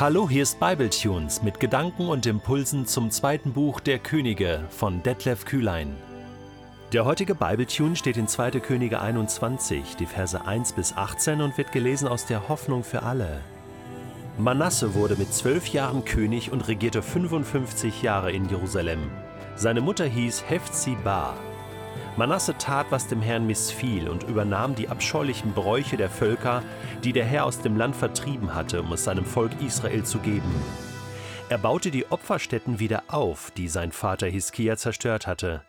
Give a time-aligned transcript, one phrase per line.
[0.00, 5.44] Hallo, hier ist Bibletunes mit Gedanken und Impulsen zum zweiten Buch der Könige von Detlef
[5.44, 5.94] Kühlein.
[6.94, 8.52] Der heutige Bibletune steht in 2.
[8.60, 13.42] Könige 21, die Verse 1 bis 18 und wird gelesen aus der Hoffnung für alle.
[14.38, 19.10] Manasse wurde mit zwölf Jahren König und regierte 55 Jahre in Jerusalem.
[19.54, 21.34] Seine Mutter hieß Hefzibah.
[22.20, 26.62] Manasse tat, was dem Herrn missfiel und übernahm die abscheulichen Bräuche der Völker,
[27.02, 30.54] die der Herr aus dem Land vertrieben hatte, um es seinem Volk Israel zu geben.
[31.48, 35.64] Er baute die Opferstätten wieder auf, die sein Vater Hiskia zerstört hatte.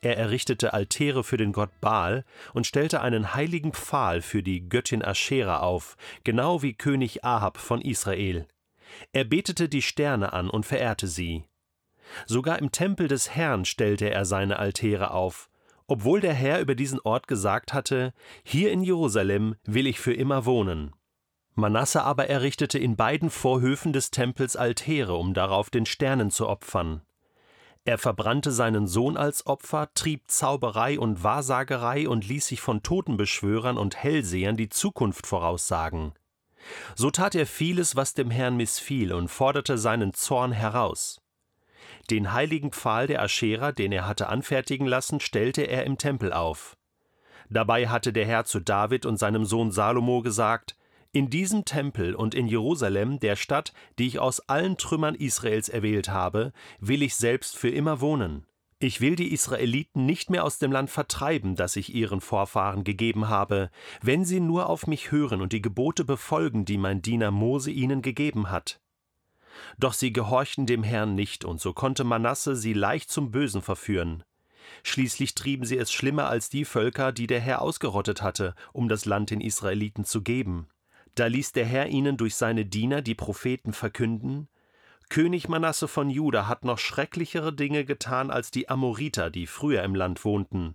[0.00, 5.04] Er errichtete Altäre für den Gott Baal und stellte einen heiligen Pfahl für die Göttin
[5.04, 8.48] Aschera auf, genau wie König Ahab von Israel.
[9.12, 11.44] Er betete die Sterne an und verehrte sie.
[12.24, 15.48] Sogar im Tempel des Herrn stellte er seine Altäre auf,
[15.86, 18.12] obwohl der Herr über diesen Ort gesagt hatte,
[18.44, 20.92] hier in Jerusalem will ich für immer wohnen.
[21.54, 27.02] Manasse aber errichtete in beiden Vorhöfen des Tempels Altäre, um darauf den Sternen zu opfern.
[27.86, 33.78] Er verbrannte seinen Sohn als Opfer, trieb Zauberei und Wahrsagerei und ließ sich von Totenbeschwörern
[33.78, 36.12] und Hellsehern die Zukunft voraussagen.
[36.96, 41.20] So tat er vieles, was dem Herrn missfiel, und forderte seinen Zorn heraus.
[42.10, 46.76] Den heiligen Pfahl der Aschera, den er hatte anfertigen lassen, stellte er im Tempel auf.
[47.48, 50.76] Dabei hatte der Herr zu David und seinem Sohn Salomo gesagt:
[51.12, 56.08] In diesem Tempel und in Jerusalem, der Stadt, die ich aus allen Trümmern Israels erwählt
[56.08, 58.46] habe, will ich selbst für immer wohnen.
[58.78, 63.28] Ich will die Israeliten nicht mehr aus dem Land vertreiben, das ich ihren Vorfahren gegeben
[63.28, 63.70] habe,
[64.02, 68.02] wenn sie nur auf mich hören und die Gebote befolgen, die mein Diener Mose ihnen
[68.02, 68.80] gegeben hat.
[69.78, 74.24] Doch sie gehorchten dem Herrn nicht, und so konnte Manasse sie leicht zum Bösen verführen.
[74.82, 79.04] Schließlich trieben sie es schlimmer als die Völker, die der Herr ausgerottet hatte, um das
[79.04, 80.68] Land den Israeliten zu geben.
[81.14, 84.48] Da ließ der Herr ihnen durch seine Diener, die Propheten, verkünden:
[85.08, 89.94] König Manasse von Juda hat noch schrecklichere Dinge getan als die Amoriter, die früher im
[89.94, 90.74] Land wohnten.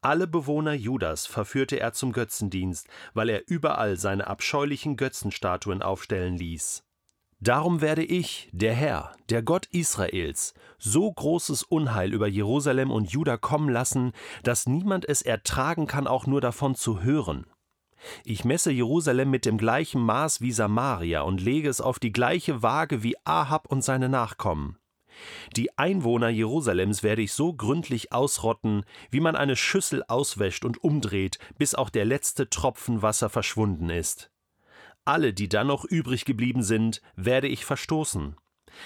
[0.00, 6.84] Alle Bewohner Judas verführte er zum Götzendienst, weil er überall seine abscheulichen Götzenstatuen aufstellen ließ.
[7.44, 13.36] Darum werde ich, der Herr, der Gott Israels, so großes Unheil über Jerusalem und Juda
[13.36, 14.12] kommen lassen,
[14.44, 17.44] dass niemand es ertragen kann, auch nur davon zu hören.
[18.24, 22.62] Ich messe Jerusalem mit dem gleichen Maß wie Samaria und lege es auf die gleiche
[22.62, 24.78] Waage wie Ahab und seine Nachkommen.
[25.54, 31.38] Die Einwohner Jerusalems werde ich so gründlich ausrotten, wie man eine Schüssel auswäscht und umdreht,
[31.58, 34.30] bis auch der letzte Tropfen Wasser verschwunden ist.
[35.04, 38.36] Alle, die dann noch übrig geblieben sind, werde ich verstoßen.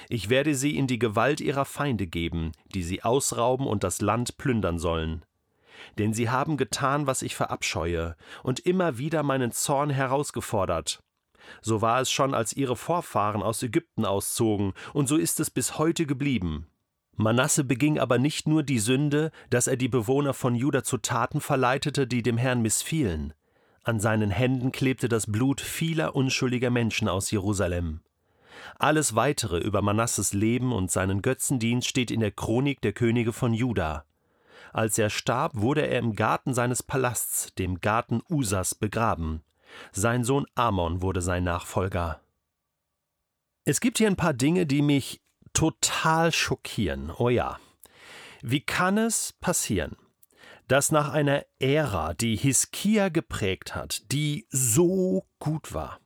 [0.09, 4.37] Ich werde sie in die Gewalt ihrer Feinde geben, die sie ausrauben und das Land
[4.37, 5.25] plündern sollen.
[5.97, 11.01] Denn sie haben getan, was ich verabscheue, und immer wieder meinen Zorn herausgefordert.
[11.63, 15.79] So war es schon, als ihre Vorfahren aus Ägypten auszogen, und so ist es bis
[15.79, 16.67] heute geblieben.
[17.17, 21.41] Manasse beging aber nicht nur die Sünde, dass er die Bewohner von Juda zu Taten
[21.41, 23.33] verleitete, die dem Herrn missfielen.
[23.89, 28.01] An seinen Händen klebte das Blut vieler unschuldiger Menschen aus Jerusalem.
[28.79, 33.55] Alles weitere über Manasses Leben und seinen Götzendienst steht in der Chronik der Könige von
[33.55, 34.05] Juda.
[34.75, 39.43] Als er starb, wurde er im Garten seines Palasts, dem Garten Usas, begraben.
[39.91, 42.21] Sein Sohn Amon wurde sein Nachfolger.
[43.65, 45.23] Es gibt hier ein paar Dinge, die mich
[45.55, 47.11] total schockieren.
[47.17, 47.59] Oh ja.
[48.43, 49.97] Wie kann es passieren,
[50.69, 55.99] dass nach einer Ära, die Hiskia geprägt hat, die so gut war,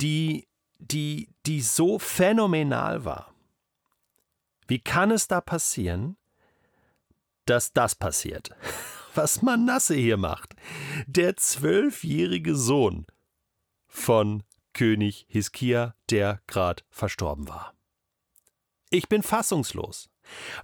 [0.00, 0.48] die,
[0.78, 3.34] die, die so phänomenal war,
[4.66, 6.16] wie kann es da passieren,
[7.44, 8.50] dass das passiert?
[9.14, 10.54] Was Manasse hier macht.
[11.06, 13.06] Der zwölfjährige Sohn
[13.88, 17.74] von König Hiskia, der gerade verstorben war.
[18.90, 20.08] Ich bin fassungslos.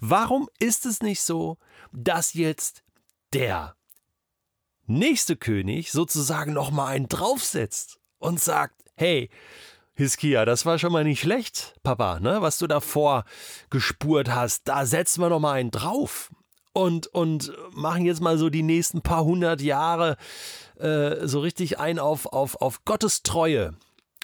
[0.00, 1.59] Warum ist es nicht so,
[1.91, 2.84] dass jetzt
[3.34, 3.77] der
[4.87, 9.29] nächste König sozusagen noch mal einen draufsetzt und sagt, hey,
[9.94, 13.25] Hiskia, das war schon mal nicht schlecht, Papa, ne, was du davor
[13.70, 16.32] gespurt hast, da setzen wir noch mal einen drauf
[16.73, 20.17] und, und machen jetzt mal so die nächsten paar hundert Jahre
[20.79, 23.75] äh, so richtig ein auf, auf, auf Gottes Treue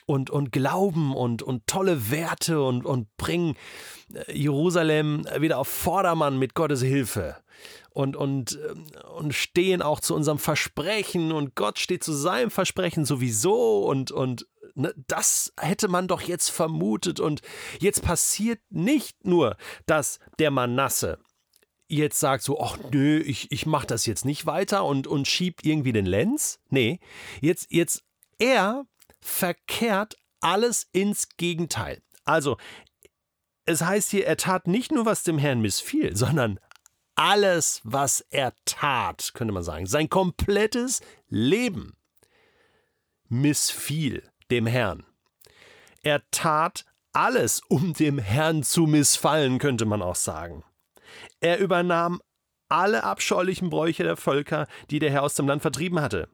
[0.06, 3.56] und, und Glauben und, und tolle Werte und, und bringen
[4.12, 7.36] äh, Jerusalem wieder auf Vordermann mit Gottes Hilfe
[7.90, 13.04] und, und, ähm, und stehen auch zu unserem Versprechen und Gott steht zu seinem Versprechen
[13.04, 17.42] sowieso und, und ne, das hätte man doch jetzt vermutet und
[17.80, 19.56] jetzt passiert nicht nur,
[19.86, 21.18] dass der Manasse
[21.90, 25.66] jetzt sagt so, ach nö, ich, ich mach das jetzt nicht weiter und, und schiebt
[25.66, 26.60] irgendwie den Lenz.
[26.68, 27.00] Nee,
[27.40, 28.04] jetzt, jetzt
[28.38, 28.86] er
[29.20, 32.00] verkehrt alles ins Gegenteil.
[32.24, 32.56] Also,
[33.66, 36.58] es heißt hier, er tat nicht nur, was dem Herrn missfiel, sondern
[37.20, 41.94] alles, was er tat, könnte man sagen, sein komplettes Leben
[43.28, 45.04] missfiel dem Herrn.
[46.02, 50.64] Er tat alles, um dem Herrn zu missfallen, könnte man auch sagen.
[51.40, 52.22] Er übernahm
[52.70, 56.26] alle abscheulichen Bräuche der Völker, die der Herr aus dem Land vertrieben hatte.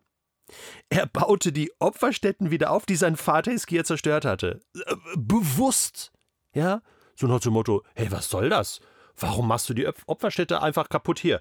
[0.89, 4.61] Er baute die Opferstätten wieder auf, die sein Vater Hiskia zerstört hatte.
[4.77, 6.13] Äh, bewusst.
[6.55, 6.83] Ja?
[7.17, 8.81] So nach dem Motto: Hey, was soll das?
[9.19, 11.41] Warum machst du die Opferstätte einfach kaputt hier?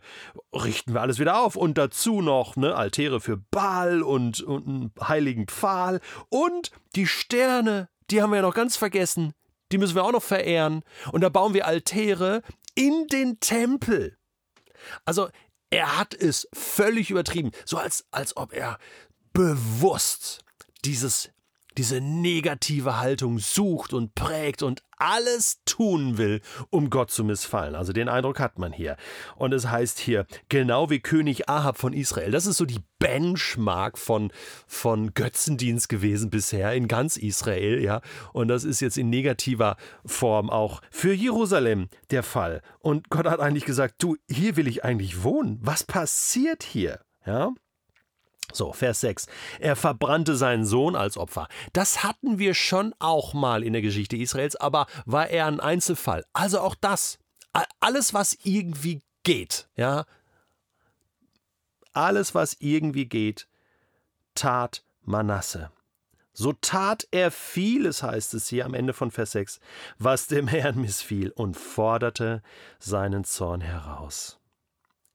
[0.54, 1.56] Richten wir alles wieder auf.
[1.56, 6.00] Und dazu noch ne, Altäre für Baal und, und einen heiligen Pfahl.
[6.30, 9.34] Und die Sterne, die haben wir ja noch ganz vergessen.
[9.72, 10.84] Die müssen wir auch noch verehren.
[11.12, 12.42] Und da bauen wir Altäre
[12.76, 14.18] in den Tempel.
[15.04, 15.30] Also
[15.70, 18.78] er hat es völlig übertrieben, so als, als ob er
[19.34, 20.46] bewusst
[20.86, 21.32] dieses,
[21.78, 27.76] diese negative Haltung sucht und prägt und alles tun will, um Gott zu missfallen.
[27.76, 28.96] Also den Eindruck hat man hier.
[29.36, 32.32] Und es heißt hier, genau wie König Ahab von Israel.
[32.32, 34.32] Das ist so die Benchmark von,
[34.68, 38.02] von Götzendienst gewesen bisher in ganz Israel, ja.
[38.34, 39.76] Und das ist jetzt in negativer
[40.06, 42.62] Form auch für Jerusalem der Fall.
[42.80, 45.60] Und Gott hat eigentlich gesagt, du, hier will ich eigentlich wohnen.
[45.62, 47.02] Was passiert hier?
[47.26, 47.52] Ja.
[48.54, 49.28] So, Vers 6.
[49.60, 51.48] Er verbrannte seinen Sohn als Opfer.
[51.74, 56.26] Das hatten wir schon auch mal in der Geschichte Israels, aber war er ein Einzelfall.
[56.34, 57.18] Also auch das.
[57.80, 60.06] Alles, was irgendwie geht, ja.
[61.94, 63.48] Alles, was irgendwie geht,
[64.36, 65.72] tat Manasse.
[66.34, 69.62] So tat er vieles, heißt es hier am Ende von Vers 6,
[69.98, 72.42] was dem Herrn missfiel und forderte
[72.78, 74.38] seinen Zorn heraus.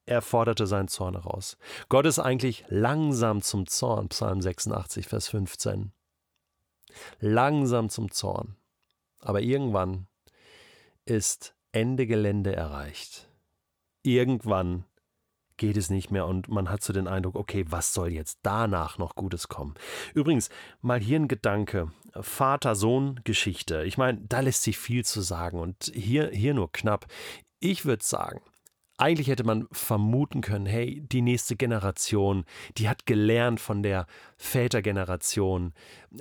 [0.06, 1.56] Er forderte seinen Zorn heraus.
[1.88, 5.92] Gott ist eigentlich langsam zum Zorn, Psalm 86, Vers 15.
[7.20, 8.56] Langsam zum Zorn.
[9.20, 10.06] Aber irgendwann
[11.04, 13.28] ist Ende Gelände erreicht.
[14.02, 14.84] Irgendwann
[15.60, 18.96] geht es nicht mehr und man hat so den Eindruck, okay, was soll jetzt danach
[18.96, 19.74] noch Gutes kommen?
[20.14, 20.48] Übrigens,
[20.80, 21.92] mal hier ein Gedanke.
[22.18, 23.84] Vater-Sohn-Geschichte.
[23.84, 27.06] Ich meine, da lässt sich viel zu sagen und hier, hier nur knapp.
[27.60, 28.40] Ich würde sagen,
[29.00, 32.44] eigentlich hätte man vermuten können, hey, die nächste Generation,
[32.76, 34.06] die hat gelernt von der
[34.36, 35.72] Vätergeneration.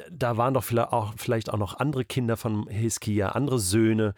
[0.09, 4.13] Da waren doch vielleicht auch, vielleicht auch noch andere Kinder von Hiskia, andere Söhne.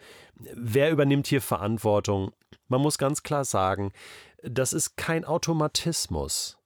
[0.54, 2.32] Wer übernimmt hier Verantwortung?
[2.68, 3.92] Man muss ganz klar sagen,
[4.42, 6.58] das ist kein Automatismus,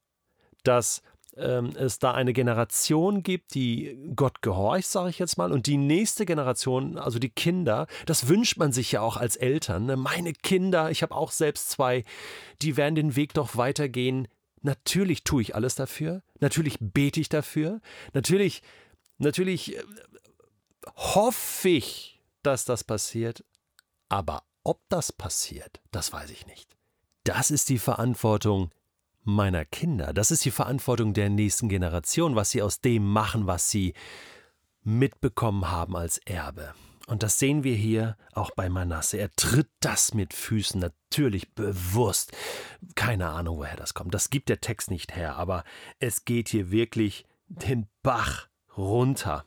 [0.65, 1.03] dass
[1.37, 5.77] ähm, es da eine Generation gibt, die Gott gehorcht, sage ich jetzt mal, und die
[5.77, 9.87] nächste Generation, also die Kinder, das wünscht man sich ja auch als Eltern.
[9.87, 9.97] Ne?
[9.97, 12.05] Meine Kinder, ich habe auch selbst zwei,
[12.63, 14.29] die werden den Weg doch weitergehen.
[14.63, 17.81] Natürlich tue ich alles dafür, natürlich bete ich dafür,
[18.15, 18.63] natürlich,
[19.19, 19.83] natürlich äh,
[20.97, 23.45] hoffe ich, dass das passiert,
[24.09, 26.77] aber ob das passiert, das weiß ich nicht.
[27.25, 28.71] Das ist die Verantwortung
[29.27, 30.13] meiner Kinder.
[30.13, 33.95] Das ist die Verantwortung der nächsten Generation, was sie aus dem machen, was sie
[34.83, 36.75] mitbekommen haben als Erbe.
[37.07, 39.19] Und das sehen wir hier auch bei Manasse.
[39.19, 42.33] Er tritt das mit Füßen natürlich bewusst.
[42.97, 44.13] Keine Ahnung, woher das kommt.
[44.13, 45.65] Das gibt der Text nicht her, aber
[46.01, 49.45] es geht hier wirklich den Bach runter.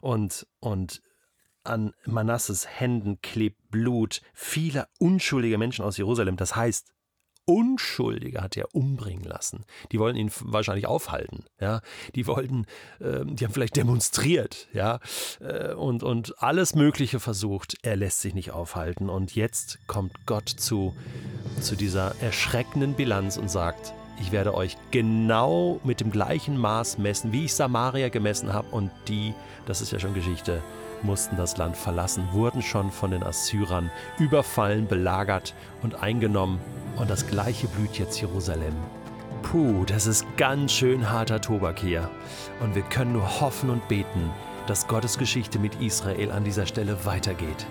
[0.00, 1.02] Und, und
[1.62, 6.36] an Manasses Händen klebt Blut vieler unschuldiger Menschen aus Jerusalem.
[6.36, 6.92] Das heißt,
[7.50, 9.64] Unschuldige hat er umbringen lassen.
[9.92, 11.44] Die wollten ihn wahrscheinlich aufhalten.
[11.60, 11.80] Ja,
[12.14, 12.66] die wollten,
[13.00, 15.00] äh, die haben vielleicht demonstriert, ja,
[15.40, 17.76] äh, und und alles Mögliche versucht.
[17.82, 19.08] Er lässt sich nicht aufhalten.
[19.08, 20.94] Und jetzt kommt Gott zu
[21.60, 27.32] zu dieser erschreckenden Bilanz und sagt: Ich werde euch genau mit dem gleichen Maß messen,
[27.32, 28.68] wie ich Samaria gemessen habe.
[28.70, 29.34] Und die,
[29.66, 30.62] das ist ja schon Geschichte,
[31.02, 36.60] mussten das Land verlassen, wurden schon von den Assyrern überfallen, belagert und eingenommen.
[36.96, 38.74] Und das gleiche blüht jetzt Jerusalem.
[39.42, 42.10] Puh, das ist ganz schön harter Tobak hier.
[42.60, 44.30] Und wir können nur hoffen und beten,
[44.66, 47.66] dass Gottes Geschichte mit Israel an dieser Stelle weitergeht.